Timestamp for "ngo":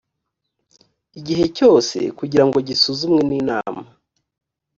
2.47-2.57